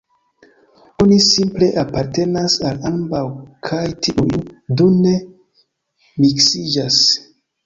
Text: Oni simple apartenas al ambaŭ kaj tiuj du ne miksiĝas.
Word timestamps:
Oni 1.03 1.17
simple 1.25 1.67
apartenas 1.81 2.55
al 2.69 2.79
ambaŭ 2.91 3.21
kaj 3.69 3.83
tiuj 4.07 4.41
du 4.81 4.89
ne 5.05 5.13
miksiĝas. 6.25 7.01